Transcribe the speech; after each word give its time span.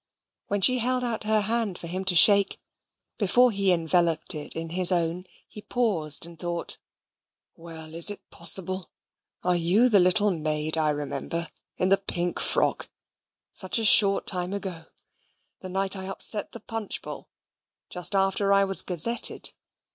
When 0.47 0.61
she 0.61 0.79
held 0.79 1.03
out 1.03 1.25
her 1.25 1.41
hand 1.41 1.77
for 1.77 1.85
him 1.85 2.03
to 2.05 2.15
shake, 2.15 2.59
before 3.19 3.51
he 3.51 3.71
enveloped 3.71 4.33
it 4.33 4.55
in 4.55 4.69
his 4.71 4.91
own, 4.91 5.25
he 5.47 5.61
paused, 5.61 6.25
and 6.25 6.39
thought 6.39 6.79
"Well, 7.55 7.93
is 7.93 8.09
it 8.09 8.27
possible 8.31 8.89
are 9.43 9.55
you 9.55 9.89
the 9.89 9.99
little 9.99 10.31
maid 10.31 10.75
I 10.75 10.89
remember 10.89 11.49
in 11.77 11.89
the 11.89 11.97
pink 11.97 12.39
frock, 12.39 12.89
such 13.53 13.77
a 13.77 13.85
short 13.85 14.25
time 14.25 14.53
ago 14.53 14.85
the 15.59 15.69
night 15.69 15.95
I 15.95 16.07
upset 16.07 16.51
the 16.51 16.61
punch 16.61 17.03
bowl, 17.03 17.29
just 17.91 18.15
after 18.15 18.51
I 18.51 18.63
was 18.63 18.81
gazetted? 18.81 19.51